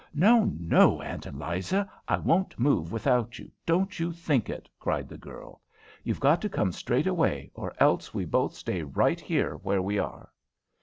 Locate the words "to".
6.41-6.49